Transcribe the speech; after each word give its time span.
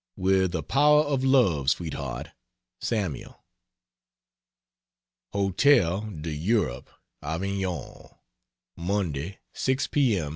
With 0.17 0.55
a 0.55 0.63
power 0.63 1.03
of 1.03 1.23
love, 1.23 1.69
Sweetheart, 1.69 2.29
SAML. 2.79 3.39
HOTEL 5.31 6.01
D'EUROPE, 6.21 6.89
AVIGNON, 7.21 8.09
Monday, 8.75 9.37
6 9.53 9.85
p.m. 9.89 10.29